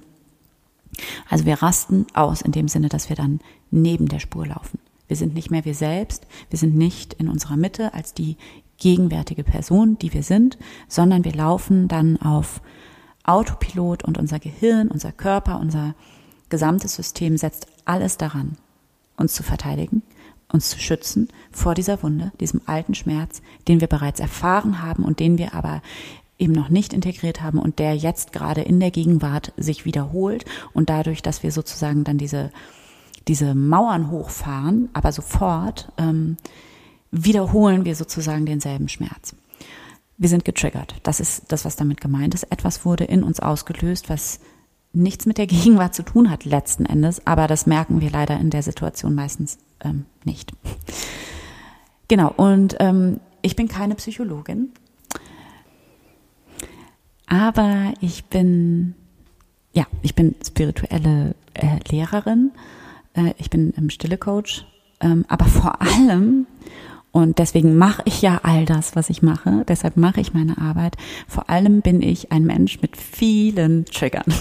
Also 1.29 1.45
wir 1.45 1.61
rasten 1.61 2.05
aus 2.13 2.41
in 2.41 2.51
dem 2.51 2.67
Sinne, 2.67 2.89
dass 2.89 3.09
wir 3.09 3.15
dann 3.15 3.39
neben 3.71 4.07
der 4.07 4.19
Spur 4.19 4.47
laufen. 4.47 4.79
Wir 5.07 5.17
sind 5.17 5.33
nicht 5.33 5.51
mehr 5.51 5.65
wir 5.65 5.75
selbst, 5.75 6.27
wir 6.49 6.57
sind 6.57 6.75
nicht 6.75 7.13
in 7.15 7.27
unserer 7.27 7.57
Mitte 7.57 7.93
als 7.93 8.13
die 8.13 8.37
gegenwärtige 8.77 9.43
Person, 9.43 9.97
die 9.99 10.13
wir 10.13 10.23
sind, 10.23 10.57
sondern 10.87 11.23
wir 11.23 11.33
laufen 11.33 11.87
dann 11.87 12.17
auf 12.17 12.61
Autopilot 13.23 14.03
und 14.03 14.17
unser 14.17 14.39
Gehirn, 14.39 14.89
unser 14.89 15.11
Körper, 15.11 15.59
unser 15.59 15.95
gesamtes 16.49 16.95
System 16.95 17.37
setzt 17.37 17.67
alles 17.85 18.17
daran, 18.17 18.57
uns 19.17 19.33
zu 19.33 19.43
verteidigen, 19.43 20.03
uns 20.51 20.69
zu 20.69 20.79
schützen 20.79 21.29
vor 21.51 21.73
dieser 21.73 22.03
Wunde, 22.03 22.31
diesem 22.39 22.61
alten 22.65 22.93
Schmerz, 22.93 23.41
den 23.67 23.81
wir 23.81 23.87
bereits 23.87 24.19
erfahren 24.19 24.81
haben 24.81 25.03
und 25.03 25.19
den 25.19 25.37
wir 25.37 25.53
aber 25.53 25.81
eben 26.39 26.53
noch 26.53 26.69
nicht 26.69 26.93
integriert 26.93 27.41
haben 27.41 27.59
und 27.59 27.79
der 27.79 27.95
jetzt 27.95 28.33
gerade 28.33 28.61
in 28.61 28.79
der 28.79 28.91
Gegenwart 28.91 29.53
sich 29.57 29.85
wiederholt 29.85 30.45
und 30.73 30.89
dadurch, 30.89 31.21
dass 31.21 31.43
wir 31.43 31.51
sozusagen 31.51 32.03
dann 32.03 32.17
diese 32.17 32.51
diese 33.27 33.55
Mauern 33.55 34.11
hochfahren, 34.11 34.89
aber 34.93 35.11
sofort 35.11 35.91
ähm, 35.97 36.37
wiederholen 37.11 37.85
wir 37.85 37.95
sozusagen 37.95 38.45
denselben 38.45 38.89
Schmerz. 38.89 39.35
Wir 40.17 40.29
sind 40.29 40.45
getriggert. 40.45 40.95
Das 41.03 41.19
ist 41.19 41.51
das, 41.51 41.65
was 41.65 41.75
damit 41.75 42.01
gemeint 42.01 42.33
ist. 42.33 42.43
Etwas 42.43 42.85
wurde 42.85 43.03
in 43.05 43.23
uns 43.23 43.39
ausgelöst, 43.39 44.09
was 44.09 44.39
nichts 44.93 45.25
mit 45.25 45.37
der 45.37 45.47
Gegenwart 45.47 45.95
zu 45.95 46.03
tun 46.03 46.29
hat 46.29 46.45
letzten 46.45 46.85
Endes, 46.85 47.25
aber 47.25 47.47
das 47.47 47.65
merken 47.65 48.01
wir 48.01 48.11
leider 48.11 48.39
in 48.39 48.49
der 48.49 48.63
Situation 48.63 49.15
meistens 49.15 49.57
ähm, 49.83 50.05
nicht. 50.23 50.51
Genau, 52.07 52.31
und 52.35 52.75
ähm, 52.79 53.19
ich 53.41 53.55
bin 53.55 53.67
keine 53.67 53.95
Psychologin, 53.95 54.71
aber 57.33 57.93
ich 57.99 58.25
bin 58.25 58.93
ja, 59.73 59.87
ich 60.03 60.13
bin 60.13 60.35
spirituelle 60.45 61.33
äh, 61.55 61.79
Lehrerin, 61.89 62.51
äh, 63.15 63.33
ich 63.39 63.49
bin 63.49 63.73
ähm, 63.75 63.89
Stille 63.89 64.17
Coach, 64.17 64.65
ähm, 65.01 65.25
aber 65.27 65.45
vor 65.45 65.81
allem 65.81 66.45
und 67.11 67.39
deswegen 67.39 67.75
mache 67.75 68.03
ich 68.05 68.21
ja 68.21 68.39
all 68.43 68.65
das, 68.65 68.95
was 68.95 69.09
ich 69.09 69.21
mache. 69.21 69.63
Deshalb 69.67 69.97
mache 69.97 70.19
ich 70.19 70.33
meine 70.33 70.57
Arbeit. 70.57 70.95
Vor 71.27 71.47
allem 71.47 71.81
bin 71.81 72.01
ich 72.01 72.31
ein 72.31 72.43
Mensch 72.43 72.81
mit 72.81 72.97
vielen 72.97 73.85
Triggern. 73.85 74.25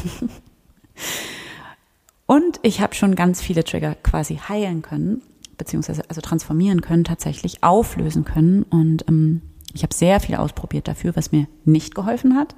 Und 2.27 2.61
ich 2.63 2.81
habe 2.81 2.95
schon 2.95 3.15
ganz 3.15 3.43
viele 3.43 3.63
Trigger 3.63 3.95
quasi 3.95 4.37
heilen 4.37 4.81
können, 4.81 5.21
beziehungsweise 5.59 6.09
also 6.09 6.23
transformieren 6.23 6.81
können, 6.81 7.05
tatsächlich 7.05 7.63
auflösen 7.63 8.25
können. 8.25 8.63
Und 8.63 9.05
ähm, 9.07 9.43
ich 9.75 9.83
habe 9.83 9.95
sehr 9.95 10.21
viel 10.21 10.37
ausprobiert 10.37 10.89
dafür, 10.89 11.17
was 11.17 11.33
mir 11.33 11.47
nicht 11.65 11.95
geholfen 11.95 12.37
hat. 12.37 12.55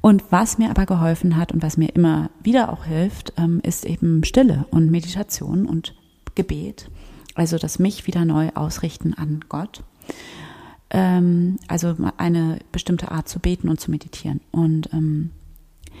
Und 0.00 0.24
was 0.30 0.58
mir 0.58 0.70
aber 0.70 0.84
geholfen 0.84 1.36
hat 1.36 1.52
und 1.52 1.62
was 1.62 1.78
mir 1.78 1.88
immer 1.94 2.28
wieder 2.42 2.70
auch 2.70 2.84
hilft, 2.84 3.32
ähm, 3.38 3.60
ist 3.62 3.86
eben 3.86 4.22
Stille 4.24 4.66
und 4.70 4.90
Meditation 4.90 5.66
und 5.66 5.94
Gebet 6.34 6.90
also 7.34 7.58
das 7.58 7.78
mich 7.78 8.06
wieder 8.06 8.24
neu 8.24 8.50
ausrichten 8.54 9.14
an 9.14 9.44
Gott. 9.48 9.82
Ähm, 10.90 11.58
also 11.68 11.96
eine 12.16 12.60
bestimmte 12.72 13.10
Art 13.10 13.28
zu 13.28 13.40
beten 13.40 13.68
und 13.68 13.80
zu 13.80 13.90
meditieren. 13.90 14.40
Und 14.52 14.92
ähm, 14.92 15.30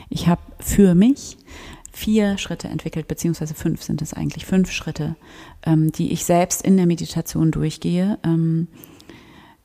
ich 0.08 0.28
habe 0.28 0.42
für 0.60 0.94
mich 0.94 1.36
vier 1.92 2.38
Schritte 2.38 2.68
entwickelt, 2.68 3.08
beziehungsweise 3.08 3.54
fünf 3.54 3.82
sind 3.82 4.02
es 4.02 4.14
eigentlich, 4.14 4.46
fünf 4.46 4.72
Schritte, 4.72 5.14
die 5.64 6.12
ich 6.12 6.24
selbst 6.24 6.62
in 6.62 6.76
der 6.76 6.86
Meditation 6.86 7.52
durchgehe, 7.52 8.18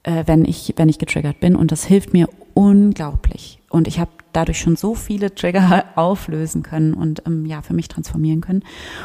äh, 0.03 0.24
wenn, 0.25 0.46
ich, 0.46 0.74
wenn 0.77 0.89
ich 0.89 1.00
getriggert 1.00 1.39
bin. 1.39 1.56
Und 1.56 1.72
das 1.72 1.86
hilft 1.86 2.13
mir 2.13 2.29
unglaublich. 2.53 3.60
Und 3.70 3.88
ich 3.88 4.00
habe 4.00 4.12
dadurch 4.34 4.60
schon 4.60 4.75
so 4.75 4.96
viele 4.96 5.34
Trigger 5.34 5.86
auflösen 5.96 6.63
können 6.63 6.94
und 6.94 7.24
ähm, 7.25 7.46
ja, 7.46 7.62
für 7.62 7.74
mich 7.74 7.88
transformieren 7.88 8.41
können. 8.41 8.63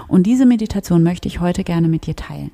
Und 0.08 0.24
diese 0.24 0.46
Meditation 0.46 1.02
möchte 1.02 1.28
ich 1.28 1.40
heute 1.40 1.64
gerne 1.64 1.88
mit 1.88 2.06
dir 2.06 2.16
teilen. 2.16 2.50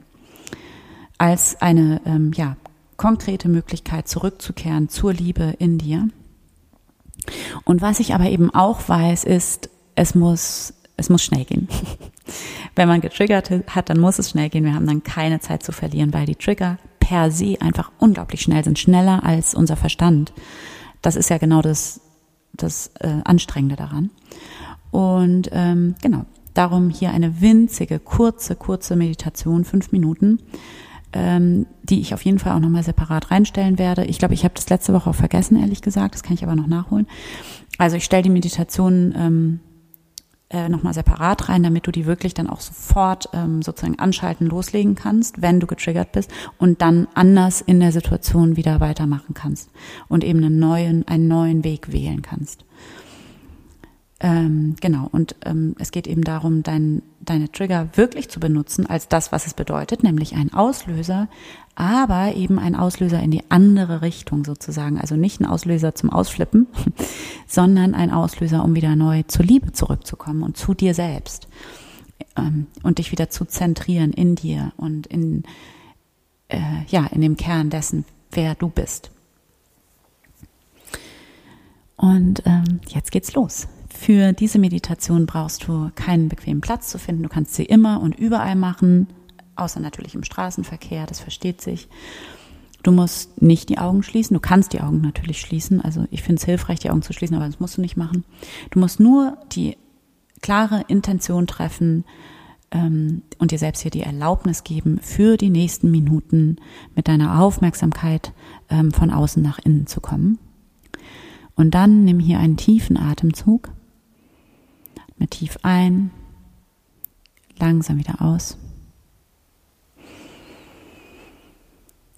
Als 1.18 1.60
eine, 1.60 2.00
ähm, 2.06 2.32
ja, 2.34 2.56
konkrete 2.96 3.48
Möglichkeit 3.48 4.08
zurückzukehren 4.08 4.90
zur 4.90 5.14
Liebe 5.14 5.54
in 5.58 5.78
dir. 5.78 6.08
Und 7.64 7.80
was 7.80 7.98
ich 7.98 8.14
aber 8.14 8.28
eben 8.28 8.50
auch 8.54 8.88
weiß, 8.88 9.24
ist, 9.24 9.70
es 9.94 10.14
muss, 10.14 10.74
es 10.98 11.08
muss 11.08 11.22
schnell 11.22 11.44
gehen. 11.44 11.68
Wenn 12.76 12.88
man 12.88 13.00
getriggert 13.00 13.50
hat, 13.68 13.88
dann 13.88 14.00
muss 14.00 14.18
es 14.18 14.30
schnell 14.30 14.50
gehen. 14.50 14.64
Wir 14.64 14.74
haben 14.74 14.86
dann 14.86 15.02
keine 15.02 15.40
Zeit 15.40 15.62
zu 15.62 15.72
verlieren, 15.72 16.12
weil 16.12 16.26
die 16.26 16.36
Trigger 16.36 16.78
per 17.10 17.32
se 17.32 17.56
einfach 17.60 17.90
unglaublich 17.98 18.40
schnell 18.40 18.62
sind, 18.62 18.78
schneller 18.78 19.24
als 19.24 19.56
unser 19.56 19.74
Verstand. 19.74 20.32
Das 21.02 21.16
ist 21.16 21.28
ja 21.28 21.38
genau 21.38 21.60
das, 21.60 22.00
das 22.52 22.92
äh, 23.00 23.20
Anstrengende 23.24 23.74
daran. 23.74 24.10
Und 24.92 25.50
ähm, 25.50 25.96
genau, 26.00 26.24
darum 26.54 26.88
hier 26.88 27.10
eine 27.10 27.40
winzige, 27.40 27.98
kurze, 27.98 28.54
kurze 28.54 28.94
Meditation, 28.94 29.64
fünf 29.64 29.90
Minuten, 29.90 30.38
ähm, 31.12 31.66
die 31.82 32.00
ich 32.00 32.14
auf 32.14 32.24
jeden 32.24 32.38
Fall 32.38 32.54
auch 32.54 32.60
nochmal 32.60 32.84
separat 32.84 33.32
reinstellen 33.32 33.76
werde. 33.76 34.04
Ich 34.04 34.20
glaube, 34.20 34.34
ich 34.34 34.44
habe 34.44 34.54
das 34.54 34.70
letzte 34.70 34.92
Woche 34.92 35.10
auch 35.10 35.16
vergessen, 35.16 35.58
ehrlich 35.58 35.82
gesagt. 35.82 36.14
Das 36.14 36.22
kann 36.22 36.34
ich 36.34 36.44
aber 36.44 36.54
noch 36.54 36.68
nachholen. 36.68 37.08
Also 37.76 37.96
ich 37.96 38.04
stelle 38.04 38.22
die 38.22 38.30
Meditation 38.30 39.12
ähm, 39.16 39.60
äh, 40.50 40.68
nochmal 40.68 40.94
separat 40.94 41.48
rein, 41.48 41.62
damit 41.62 41.86
du 41.86 41.92
die 41.92 42.06
wirklich 42.06 42.34
dann 42.34 42.48
auch 42.48 42.60
sofort 42.60 43.28
ähm, 43.32 43.62
sozusagen 43.62 43.98
anschalten, 43.98 44.48
loslegen 44.48 44.96
kannst, 44.96 45.40
wenn 45.40 45.60
du 45.60 45.66
getriggert 45.66 46.12
bist 46.12 46.30
und 46.58 46.82
dann 46.82 47.06
anders 47.14 47.60
in 47.60 47.78
der 47.78 47.92
Situation 47.92 48.56
wieder 48.56 48.80
weitermachen 48.80 49.34
kannst 49.34 49.70
und 50.08 50.24
eben 50.24 50.42
einen 50.42 50.58
neuen, 50.58 51.06
einen 51.06 51.28
neuen 51.28 51.62
Weg 51.62 51.92
wählen 51.92 52.22
kannst. 52.22 52.64
Ähm, 54.22 54.76
genau, 54.80 55.08
und 55.10 55.34
ähm, 55.46 55.74
es 55.78 55.92
geht 55.92 56.06
eben 56.06 56.22
darum, 56.22 56.62
dein, 56.62 57.00
deine 57.20 57.50
Trigger 57.50 57.88
wirklich 57.94 58.28
zu 58.28 58.38
benutzen 58.38 58.84
als 58.84 59.08
das, 59.08 59.32
was 59.32 59.46
es 59.46 59.54
bedeutet, 59.54 60.02
nämlich 60.02 60.34
ein 60.34 60.52
Auslöser, 60.52 61.28
aber 61.74 62.34
eben 62.34 62.58
ein 62.58 62.74
Auslöser 62.74 63.18
in 63.22 63.30
die 63.30 63.44
andere 63.48 64.02
Richtung 64.02 64.44
sozusagen. 64.44 65.00
Also 65.00 65.16
nicht 65.16 65.40
ein 65.40 65.46
Auslöser 65.46 65.94
zum 65.94 66.10
Ausflippen, 66.10 66.66
sondern 67.50 67.96
ein 67.96 68.12
Auslöser, 68.12 68.64
um 68.64 68.76
wieder 68.76 68.94
neu 68.94 69.24
zur 69.24 69.44
Liebe 69.44 69.72
zurückzukommen 69.72 70.42
und 70.44 70.56
zu 70.56 70.72
dir 70.72 70.94
selbst 70.94 71.48
ähm, 72.36 72.68
und 72.84 72.98
dich 72.98 73.10
wieder 73.10 73.28
zu 73.28 73.44
zentrieren 73.44 74.12
in 74.12 74.36
dir 74.36 74.72
und 74.76 75.08
in, 75.08 75.42
äh, 76.48 76.84
ja, 76.86 77.06
in 77.06 77.20
dem 77.20 77.36
Kern 77.36 77.68
dessen, 77.68 78.04
wer 78.30 78.54
du 78.54 78.68
bist. 78.68 79.10
Und 81.96 82.42
ähm, 82.46 82.80
jetzt 82.86 83.10
geht's 83.10 83.34
los. 83.34 83.66
Für 83.88 84.32
diese 84.32 84.60
Meditation 84.60 85.26
brauchst 85.26 85.66
du 85.66 85.90
keinen 85.96 86.28
bequemen 86.28 86.60
Platz 86.60 86.88
zu 86.88 87.00
finden. 87.00 87.24
Du 87.24 87.28
kannst 87.28 87.54
sie 87.54 87.64
immer 87.64 88.00
und 88.00 88.16
überall 88.16 88.54
machen, 88.54 89.08
außer 89.56 89.80
natürlich 89.80 90.14
im 90.14 90.22
Straßenverkehr, 90.22 91.04
das 91.06 91.18
versteht 91.18 91.60
sich. 91.60 91.88
Du 92.82 92.92
musst 92.92 93.42
nicht 93.42 93.68
die 93.68 93.78
Augen 93.78 94.02
schließen. 94.02 94.34
Du 94.34 94.40
kannst 94.40 94.72
die 94.72 94.80
Augen 94.80 95.00
natürlich 95.00 95.40
schließen. 95.40 95.80
Also 95.80 96.06
ich 96.10 96.22
finde 96.22 96.40
es 96.40 96.44
hilfreich, 96.44 96.78
die 96.78 96.90
Augen 96.90 97.02
zu 97.02 97.12
schließen, 97.12 97.36
aber 97.36 97.46
das 97.46 97.60
musst 97.60 97.76
du 97.76 97.80
nicht 97.80 97.96
machen. 97.96 98.24
Du 98.70 98.78
musst 98.78 99.00
nur 99.00 99.36
die 99.52 99.76
klare 100.40 100.84
Intention 100.88 101.46
treffen 101.46 102.04
ähm, 102.70 103.22
und 103.38 103.50
dir 103.50 103.58
selbst 103.58 103.82
hier 103.82 103.90
die 103.90 104.02
Erlaubnis 104.02 104.64
geben, 104.64 104.98
für 105.02 105.36
die 105.36 105.50
nächsten 105.50 105.90
Minuten 105.90 106.56
mit 106.94 107.08
deiner 107.08 107.40
Aufmerksamkeit 107.40 108.32
ähm, 108.70 108.92
von 108.92 109.10
außen 109.10 109.42
nach 109.42 109.58
innen 109.58 109.86
zu 109.86 110.00
kommen. 110.00 110.38
Und 111.54 111.72
dann 111.72 112.04
nimm 112.04 112.20
hier 112.20 112.38
einen 112.38 112.56
tiefen 112.56 112.96
Atemzug. 112.96 113.70
Atme 114.98 115.28
tief 115.28 115.58
ein, 115.62 116.10
langsam 117.58 117.98
wieder 117.98 118.22
aus. 118.22 118.56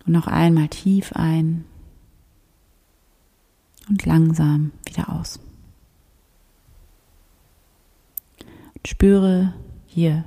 Und 0.05 0.13
noch 0.13 0.27
einmal 0.27 0.69
tief 0.69 1.13
ein 1.13 1.65
und 3.89 4.05
langsam 4.05 4.73
wieder 4.87 5.09
aus. 5.11 5.39
Und 8.75 8.89
spüre 8.89 9.55
hier 9.87 10.25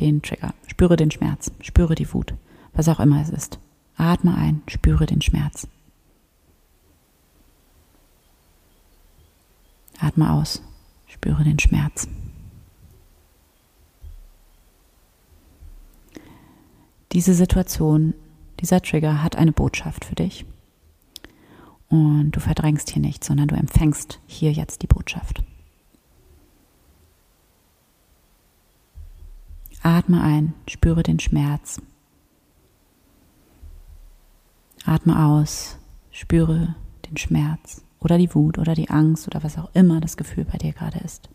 den 0.00 0.22
Trigger, 0.22 0.54
spüre 0.66 0.96
den 0.96 1.10
Schmerz, 1.10 1.50
spüre 1.60 1.94
die 1.94 2.12
Wut, 2.12 2.34
was 2.72 2.88
auch 2.88 3.00
immer 3.00 3.20
es 3.22 3.30
ist. 3.30 3.58
Atme 3.96 4.34
ein, 4.36 4.62
spüre 4.68 5.06
den 5.06 5.22
Schmerz. 5.22 5.66
Atme 10.02 10.32
aus. 10.32 10.62
Spüre 11.06 11.44
den 11.44 11.58
Schmerz. 11.60 12.08
Diese 17.12 17.34
Situation, 17.34 18.14
dieser 18.62 18.80
Trigger 18.80 19.22
hat 19.22 19.36
eine 19.36 19.52
Botschaft 19.52 20.04
für 20.04 20.14
dich. 20.14 20.46
Und 21.88 22.30
du 22.30 22.40
verdrängst 22.40 22.90
hier 22.90 23.02
nichts, 23.02 23.26
sondern 23.26 23.48
du 23.48 23.56
empfängst 23.56 24.20
hier 24.26 24.52
jetzt 24.52 24.82
die 24.82 24.86
Botschaft. 24.86 25.42
Atme 29.82 30.22
ein, 30.22 30.54
spüre 30.68 31.02
den 31.02 31.18
Schmerz. 31.18 31.82
Atme 34.86 35.26
aus, 35.26 35.76
spüre 36.12 36.76
den 37.08 37.16
Schmerz 37.16 37.84
oder 37.98 38.16
die 38.16 38.32
Wut 38.32 38.58
oder 38.58 38.74
die 38.74 38.90
Angst 38.90 39.26
oder 39.26 39.42
was 39.42 39.58
auch 39.58 39.70
immer 39.74 40.00
das 40.00 40.16
Gefühl 40.16 40.44
bei 40.44 40.58
dir 40.58 40.72
gerade 40.72 40.98
ist. 41.00 41.28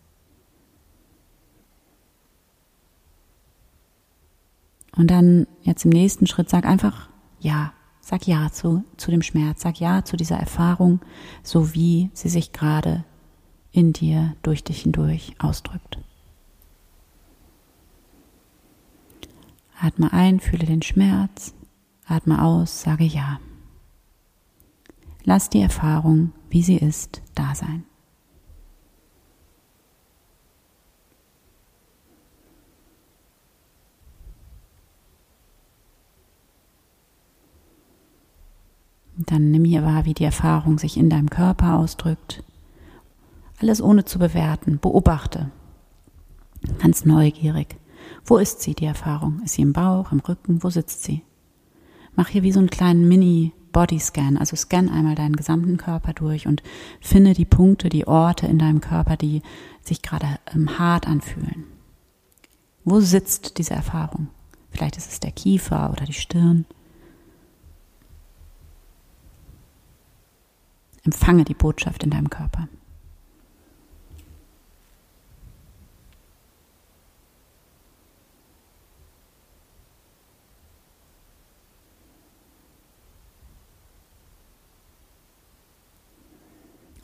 Und 4.96 5.10
dann 5.10 5.46
jetzt 5.62 5.84
im 5.84 5.92
nächsten 5.92 6.26
Schritt 6.26 6.48
sag 6.48 6.64
einfach 6.64 7.08
ja, 7.40 7.72
sag 8.00 8.26
ja 8.26 8.50
zu, 8.50 8.84
zu 8.96 9.10
dem 9.10 9.22
Schmerz, 9.22 9.62
sag 9.62 9.80
ja 9.80 10.04
zu 10.04 10.16
dieser 10.16 10.36
Erfahrung, 10.36 11.00
so 11.42 11.74
wie 11.74 12.10
sie 12.14 12.28
sich 12.28 12.52
gerade 12.52 13.04
in 13.70 13.92
dir, 13.92 14.34
durch 14.42 14.64
dich 14.64 14.82
hindurch 14.82 15.34
ausdrückt. 15.38 15.98
Atme 19.80 20.12
ein, 20.12 20.40
fühle 20.40 20.66
den 20.66 20.82
Schmerz, 20.82 21.54
atme 22.06 22.42
aus, 22.42 22.82
sage 22.82 23.04
ja. 23.04 23.38
Lass 25.24 25.50
die 25.50 25.60
Erfahrung, 25.60 26.32
wie 26.48 26.62
sie 26.62 26.76
ist, 26.76 27.22
da 27.34 27.54
sein. 27.54 27.84
Dann 39.28 39.50
nimm 39.50 39.64
hier 39.64 39.82
wahr, 39.82 40.06
wie 40.06 40.14
die 40.14 40.24
Erfahrung 40.24 40.78
sich 40.78 40.96
in 40.96 41.10
deinem 41.10 41.28
Körper 41.28 41.76
ausdrückt. 41.76 42.42
Alles 43.60 43.82
ohne 43.82 44.06
zu 44.06 44.18
bewerten. 44.18 44.78
Beobachte. 44.80 45.50
Ganz 46.78 47.04
neugierig. 47.04 47.76
Wo 48.24 48.38
ist 48.38 48.62
sie, 48.62 48.74
die 48.74 48.86
Erfahrung? 48.86 49.42
Ist 49.44 49.54
sie 49.54 49.62
im 49.62 49.74
Bauch, 49.74 50.12
im 50.12 50.20
Rücken? 50.20 50.62
Wo 50.62 50.70
sitzt 50.70 51.02
sie? 51.02 51.22
Mach 52.16 52.28
hier 52.28 52.42
wie 52.42 52.52
so 52.52 52.58
einen 52.58 52.70
kleinen 52.70 53.06
Mini- 53.06 53.52
Bodyscan. 53.72 54.38
Also 54.38 54.56
scan 54.56 54.88
einmal 54.88 55.14
deinen 55.14 55.36
gesamten 55.36 55.76
Körper 55.76 56.14
durch 56.14 56.46
und 56.46 56.62
finde 57.00 57.34
die 57.34 57.44
Punkte, 57.44 57.90
die 57.90 58.06
Orte 58.06 58.46
in 58.46 58.58
deinem 58.58 58.80
Körper, 58.80 59.16
die 59.16 59.42
sich 59.82 60.02
gerade 60.02 60.26
ähm, 60.54 60.78
hart 60.78 61.06
anfühlen. 61.06 61.64
Wo 62.84 63.00
sitzt 63.00 63.58
diese 63.58 63.74
Erfahrung? 63.74 64.28
Vielleicht 64.70 64.96
ist 64.96 65.12
es 65.12 65.20
der 65.20 65.32
Kiefer 65.32 65.90
oder 65.92 66.06
die 66.06 66.14
Stirn. 66.14 66.64
Empfange 71.08 71.44
die 71.44 71.54
Botschaft 71.54 72.02
in 72.02 72.10
deinem 72.10 72.28
Körper. 72.28 72.68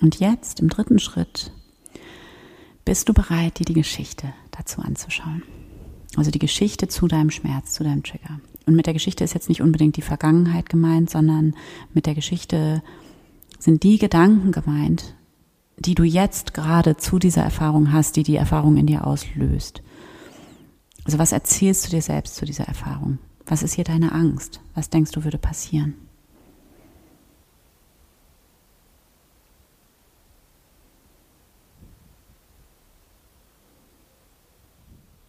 Und 0.02 0.20
jetzt, 0.20 0.60
im 0.60 0.68
dritten 0.68 0.98
Schritt, 0.98 1.50
bist 2.84 3.08
du 3.08 3.14
bereit, 3.14 3.58
dir 3.58 3.64
die 3.64 3.72
Geschichte 3.72 4.34
dazu 4.50 4.82
anzuschauen. 4.82 5.42
Also 6.16 6.30
die 6.30 6.38
Geschichte 6.38 6.88
zu 6.88 7.08
deinem 7.08 7.30
Schmerz, 7.30 7.72
zu 7.72 7.84
deinem 7.84 8.02
Trigger. 8.02 8.38
Und 8.66 8.76
mit 8.76 8.84
der 8.84 8.92
Geschichte 8.92 9.24
ist 9.24 9.32
jetzt 9.32 9.48
nicht 9.48 9.62
unbedingt 9.62 9.96
die 9.96 10.02
Vergangenheit 10.02 10.68
gemeint, 10.68 11.08
sondern 11.08 11.56
mit 11.94 12.04
der 12.04 12.14
Geschichte 12.14 12.82
sind 13.58 13.82
die 13.82 13.98
Gedanken 13.98 14.52
gemeint, 14.52 15.14
die 15.78 15.94
du 15.94 16.04
jetzt 16.04 16.54
gerade 16.54 16.96
zu 16.96 17.18
dieser 17.18 17.42
Erfahrung 17.42 17.92
hast, 17.92 18.16
die 18.16 18.22
die 18.22 18.36
Erfahrung 18.36 18.76
in 18.76 18.86
dir 18.86 19.06
auslöst. 19.06 19.82
Also 21.04 21.18
was 21.18 21.32
erzählst 21.32 21.86
du 21.86 21.90
dir 21.90 22.02
selbst 22.02 22.36
zu 22.36 22.44
dieser 22.44 22.64
Erfahrung? 22.64 23.18
Was 23.46 23.62
ist 23.62 23.74
hier 23.74 23.84
deine 23.84 24.12
Angst? 24.12 24.60
Was 24.74 24.90
denkst 24.90 25.10
du 25.12 25.24
würde 25.24 25.38
passieren? 25.38 25.94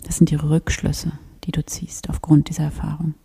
Das 0.03 0.17
sind 0.17 0.29
die 0.29 0.35
Rückschlüsse, 0.35 1.11
die 1.43 1.51
du 1.51 1.65
ziehst 1.65 2.09
aufgrund 2.09 2.47
dieser 2.47 2.63
Erfahrung. 2.63 3.15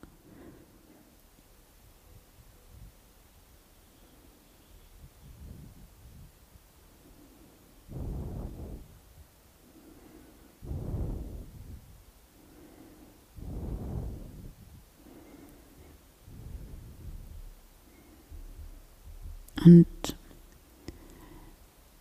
Und 19.65 19.87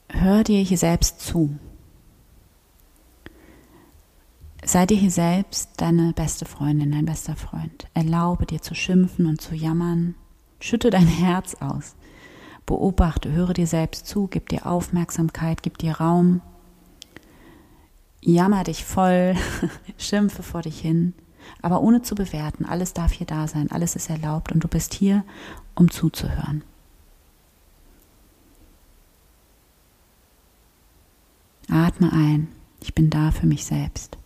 hör 0.09 0.43
dir 0.43 0.61
hier 0.61 0.77
selbst 0.77 1.21
zu. 1.21 1.57
Sei 4.63 4.85
dir 4.85 4.97
hier 4.97 5.11
selbst 5.11 5.71
deine 5.77 6.13
beste 6.13 6.45
Freundin, 6.45 6.91
dein 6.91 7.05
bester 7.05 7.35
Freund. 7.35 7.87
Erlaube 7.93 8.45
dir 8.45 8.61
zu 8.61 8.75
schimpfen 8.75 9.25
und 9.25 9.41
zu 9.41 9.55
jammern. 9.55 10.15
Schütte 10.59 10.89
dein 10.89 11.07
Herz 11.07 11.55
aus. 11.55 11.95
Beobachte, 12.65 13.31
höre 13.31 13.53
dir 13.53 13.67
selbst 13.67 14.05
zu, 14.05 14.27
gib 14.27 14.49
dir 14.49 14.67
Aufmerksamkeit, 14.67 15.63
gib 15.63 15.79
dir 15.79 15.93
Raum. 15.93 16.41
Jammer 18.21 18.63
dich 18.63 18.85
voll, 18.85 19.35
schimpfe 19.97 20.43
vor 20.43 20.61
dich 20.61 20.79
hin, 20.79 21.13
aber 21.61 21.81
ohne 21.81 22.01
zu 22.01 22.13
bewerten. 22.15 22.65
Alles 22.65 22.93
darf 22.93 23.13
hier 23.13 23.25
da 23.25 23.47
sein, 23.47 23.71
alles 23.71 23.95
ist 23.95 24.09
erlaubt 24.09 24.51
und 24.51 24.63
du 24.63 24.67
bist 24.67 24.93
hier, 24.93 25.23
um 25.73 25.89
zuzuhören. 25.89 26.63
Atme 31.69 32.11
ein, 32.11 32.47
ich 32.81 32.95
bin 32.95 33.09
da 33.09 33.31
für 33.31 33.45
mich 33.45 33.65
selbst. 33.65 34.17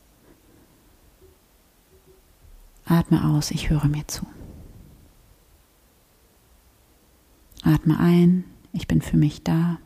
Atme 2.85 3.25
aus, 3.25 3.51
ich 3.51 3.69
höre 3.69 3.85
mir 3.85 4.07
zu. 4.07 4.25
Atme 7.63 7.99
ein, 7.99 8.45
ich 8.71 8.87
bin 8.87 9.01
für 9.01 9.17
mich 9.17 9.43
da. 9.43 9.77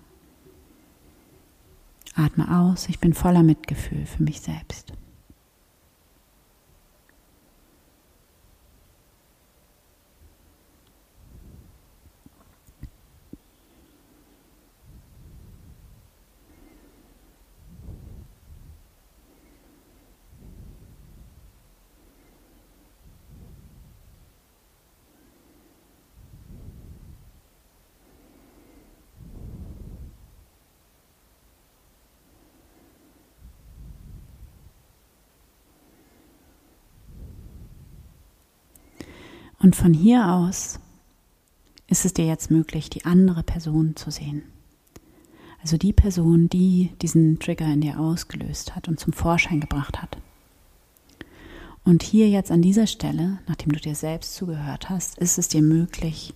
Atme 2.16 2.60
aus, 2.60 2.90
ich 2.90 3.00
bin 3.00 3.14
voller 3.14 3.44
Mitgefühl 3.44 4.06
für 4.06 4.24
mich 4.24 4.42
selbst. 4.42 4.94
Und 39.60 39.76
von 39.76 39.94
hier 39.94 40.32
aus 40.32 40.80
ist 41.88 42.06
es 42.06 42.14
dir 42.14 42.26
jetzt 42.26 42.52
möglich, 42.52 42.90
die 42.90 43.06
andere 43.06 43.44
Person 43.44 43.96
zu 43.96 44.12
sehen. 44.12 44.44
Also 45.62 45.78
die 45.78 45.94
Person, 45.94 46.50
die 46.50 46.92
diesen 47.02 47.40
Trigger 47.40 47.66
in 47.66 47.82
dir 47.82 48.00
ausgelöst 48.00 48.76
hat 48.76 48.88
und 48.88 49.00
zum 49.00 49.14
Vorschein 49.14 49.60
gebracht 49.60 50.02
hat. 50.02 50.18
Und 51.84 52.04
hier 52.04 52.30
jetzt 52.30 52.52
an 52.52 52.62
dieser 52.62 52.86
Stelle, 52.86 53.40
nachdem 53.48 53.72
du 53.72 53.80
dir 53.80 53.96
selbst 53.96 54.36
zugehört 54.36 54.90
hast, 54.90 55.18
ist 55.18 55.38
es 55.38 55.48
dir 55.48 55.62
möglich, 55.62 56.34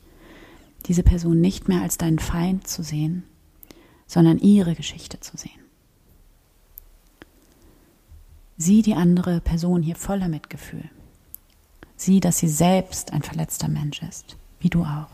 diese 0.86 1.04
Person 1.04 1.42
nicht 1.42 1.68
mehr 1.68 1.82
als 1.82 1.98
deinen 1.98 2.20
Feind 2.20 2.68
zu 2.68 2.84
sehen, 2.84 3.24
sondern 4.08 4.40
ihre 4.40 4.76
Geschichte 4.76 5.20
zu 5.20 5.38
sehen. 5.38 5.52
Sieh 8.58 8.82
die 8.82 8.96
andere 8.96 9.42
Person 9.42 9.84
hier 9.84 9.96
voller 9.96 10.28
Mitgefühl. 10.28 10.90
Sieh, 12.02 12.20
dass 12.20 12.40
sie 12.40 12.48
selbst 12.48 13.14
ein 13.14 13.22
verletzter 13.22 13.68
Mensch 13.68 14.02
ist, 14.02 14.36
wie 14.60 14.72
du 14.72 14.82
auch. 14.82 15.12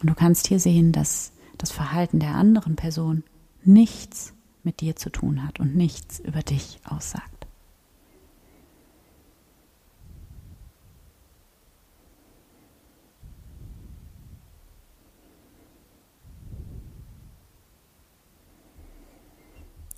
Und 0.00 0.10
du 0.10 0.14
kannst 0.16 0.48
hier 0.48 0.58
sehen, 0.58 0.90
dass 0.90 1.30
das 1.58 1.70
Verhalten 1.70 2.18
der 2.18 2.34
anderen 2.34 2.74
Person 2.74 3.22
nichts 3.62 4.34
mit 4.64 4.80
dir 4.80 4.96
zu 4.96 5.10
tun 5.10 5.46
hat 5.46 5.60
und 5.60 5.76
nichts 5.76 6.18
über 6.18 6.42
dich 6.42 6.80
aussagt. 6.86 7.46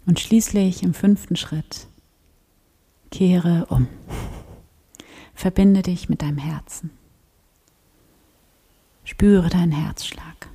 Und 0.05 0.21
schließlich 0.21 0.83
im 0.83 0.93
fünften 0.93 1.37
Schritt 1.37 1.89
Kehre 3.11 3.67
um. 3.67 3.89
Verbinde 5.35 5.83
dich 5.83 6.09
mit 6.09 6.23
deinem 6.23 6.39
Herzen. 6.39 6.91
Spüre 9.05 9.49
deinen 9.49 9.73
Herzschlag. 9.73 10.49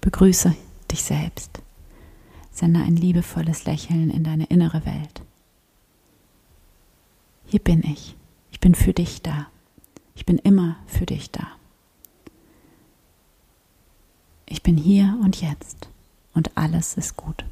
Begrüße 0.00 0.54
dich 0.90 1.02
selbst. 1.02 1.60
Sende 2.52 2.80
ein 2.80 2.96
liebevolles 2.96 3.64
Lächeln 3.64 4.10
in 4.10 4.22
deine 4.22 4.44
innere 4.44 4.86
Welt. 4.86 5.22
Hier 7.46 7.60
bin 7.60 7.82
ich. 7.82 8.14
Ich 8.52 8.60
bin 8.60 8.74
für 8.74 8.92
dich 8.92 9.22
da. 9.22 9.48
Ich 10.14 10.24
bin 10.24 10.38
immer 10.38 10.76
für 10.86 11.06
dich 11.06 11.30
da. 11.30 11.48
Ich 14.46 14.62
bin 14.62 14.76
hier 14.76 15.18
und 15.22 15.40
jetzt 15.40 15.88
und 16.34 16.56
alles 16.56 16.96
ist 16.96 17.16
gut. 17.16 17.44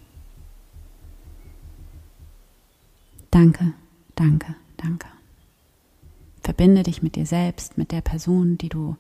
Danke, 3.33 3.73
danke, 4.15 4.55
danke. 4.77 5.09
Verbinde 6.43 6.83
dich 6.83 7.03
mit 7.03 7.17
dir 7.17 7.25
selbst, 7.25 7.79
mit 7.79 7.91
der 7.91 8.03
Person, 8.03 8.59
die 8.59 8.69
du 8.69 8.99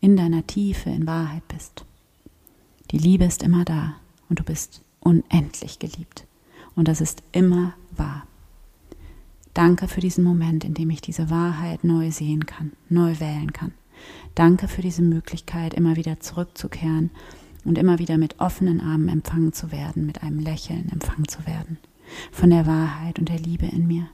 in 0.00 0.16
deiner 0.16 0.46
Tiefe 0.46 0.88
in 0.88 1.06
Wahrheit 1.06 1.46
bist. 1.48 1.84
Die 2.92 2.98
Liebe 2.98 3.26
ist 3.26 3.42
immer 3.42 3.66
da 3.66 3.96
und 4.30 4.38
du 4.38 4.42
bist 4.42 4.80
unendlich 5.00 5.80
geliebt. 5.80 6.26
Und 6.74 6.88
das 6.88 7.02
ist 7.02 7.22
immer 7.32 7.74
wahr. 7.94 8.26
Danke 9.52 9.86
für 9.86 10.00
diesen 10.00 10.24
Moment, 10.24 10.64
in 10.64 10.72
dem 10.72 10.88
ich 10.88 11.02
diese 11.02 11.28
Wahrheit 11.28 11.84
neu 11.84 12.10
sehen 12.10 12.46
kann, 12.46 12.72
neu 12.88 13.20
wählen 13.20 13.52
kann. 13.52 13.72
Danke 14.34 14.66
für 14.66 14.80
diese 14.80 15.02
Möglichkeit, 15.02 15.74
immer 15.74 15.96
wieder 15.96 16.20
zurückzukehren 16.20 17.10
und 17.66 17.76
immer 17.76 17.98
wieder 17.98 18.16
mit 18.16 18.40
offenen 18.40 18.80
Armen 18.80 19.10
empfangen 19.10 19.52
zu 19.52 19.72
werden, 19.72 20.06
mit 20.06 20.22
einem 20.22 20.38
Lächeln 20.38 20.88
empfangen 20.90 21.28
zu 21.28 21.46
werden 21.46 21.76
von 22.32 22.50
der 22.50 22.66
Wahrheit 22.66 23.18
und 23.18 23.28
der 23.28 23.38
Liebe 23.38 23.66
in 23.66 23.86
mir. 23.86 24.08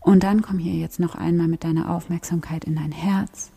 Und 0.00 0.22
dann 0.22 0.42
komm 0.42 0.58
hier 0.58 0.74
jetzt 0.74 1.00
noch 1.00 1.14
einmal 1.14 1.48
mit 1.48 1.64
deiner 1.64 1.90
Aufmerksamkeit 1.90 2.64
in 2.64 2.76
dein 2.76 2.92
Herz. 2.92 3.50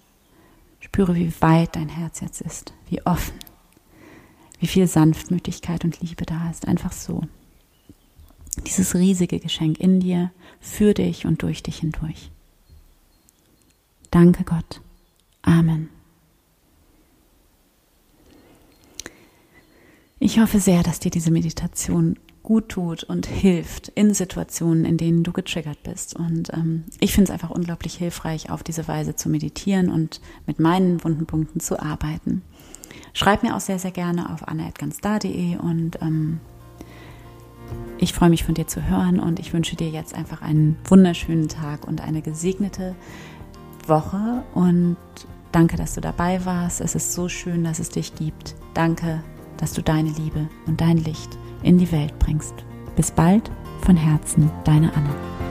Spüre, 0.79 1.15
wie 1.15 1.31
weit 1.39 1.75
dein 1.75 1.89
Herz 1.89 2.21
jetzt 2.21 2.41
ist, 2.41 2.73
wie 2.89 3.05
offen, 3.05 3.35
wie 4.59 4.67
viel 4.67 4.87
Sanftmütigkeit 4.87 5.85
und 5.85 6.01
Liebe 6.01 6.25
da 6.25 6.49
ist. 6.49 6.67
Einfach 6.67 6.91
so. 6.91 7.23
Dieses 8.65 8.95
riesige 8.95 9.39
Geschenk 9.39 9.79
in 9.79 9.99
dir, 9.99 10.31
für 10.59 10.93
dich 10.93 11.25
und 11.25 11.41
durch 11.43 11.63
dich 11.63 11.77
hindurch. 11.79 12.31
Danke 14.09 14.43
Gott. 14.43 14.81
Amen. 15.41 15.89
Ich 20.19 20.39
hoffe 20.39 20.59
sehr, 20.59 20.83
dass 20.83 20.99
dir 20.99 21.09
diese 21.09 21.31
Meditation 21.31 22.19
gut 22.51 22.67
tut 22.67 23.05
und 23.05 23.27
hilft 23.27 23.87
in 23.95 24.13
Situationen, 24.13 24.83
in 24.83 24.97
denen 24.97 25.23
du 25.23 25.31
getriggert 25.31 25.83
bist. 25.83 26.17
Und 26.17 26.51
ähm, 26.51 26.83
ich 26.99 27.13
finde 27.13 27.29
es 27.29 27.31
einfach 27.31 27.49
unglaublich 27.49 27.95
hilfreich, 27.95 28.49
auf 28.49 28.61
diese 28.61 28.89
Weise 28.89 29.15
zu 29.15 29.29
meditieren 29.29 29.89
und 29.89 30.19
mit 30.45 30.59
meinen 30.59 31.01
wunden 31.01 31.25
Punkten 31.25 31.61
zu 31.61 31.81
arbeiten. 31.81 32.41
Schreib 33.13 33.43
mir 33.43 33.55
auch 33.55 33.61
sehr, 33.61 33.79
sehr 33.79 33.91
gerne 33.91 34.33
auf 34.33 34.45
anna.ganstar.de 34.49 35.59
und 35.59 36.01
ähm, 36.01 36.41
ich 37.97 38.11
freue 38.11 38.29
mich 38.29 38.43
von 38.43 38.53
dir 38.53 38.67
zu 38.67 38.83
hören 38.83 39.21
und 39.21 39.39
ich 39.39 39.53
wünsche 39.53 39.77
dir 39.77 39.87
jetzt 39.87 40.13
einfach 40.13 40.41
einen 40.41 40.75
wunderschönen 40.83 41.47
Tag 41.47 41.87
und 41.87 42.01
eine 42.01 42.21
gesegnete 42.21 42.95
Woche 43.87 44.43
und 44.55 44.97
danke, 45.53 45.77
dass 45.77 45.95
du 45.95 46.01
dabei 46.01 46.43
warst. 46.43 46.81
Es 46.81 46.95
ist 46.95 47.13
so 47.13 47.29
schön, 47.29 47.63
dass 47.63 47.79
es 47.79 47.87
dich 47.87 48.13
gibt. 48.15 48.55
Danke 48.73 49.23
dass 49.61 49.73
du 49.73 49.83
deine 49.83 50.09
Liebe 50.09 50.49
und 50.65 50.81
dein 50.81 50.97
Licht 50.97 51.37
in 51.63 51.77
die 51.77 51.91
Welt 51.91 52.17
bringst. 52.19 52.53
Bis 52.95 53.11
bald, 53.11 53.51
von 53.81 53.95
Herzen, 53.95 54.49
deine 54.63 54.93
Anna. 54.93 55.50